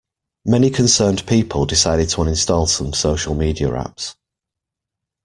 Many 0.45 0.71
concerned 0.71 1.27
people 1.27 1.67
decided 1.67 2.09
to 2.09 2.21
uninstall 2.21 2.67
some 2.67 2.91
social 2.91 3.35
media 3.35 3.67
apps. 3.69 4.15